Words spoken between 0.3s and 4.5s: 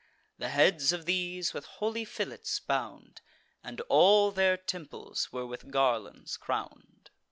The heads of these with holy fillets bound, And all